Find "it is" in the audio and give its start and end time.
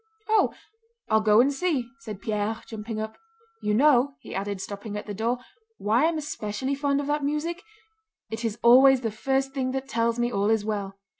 8.31-8.57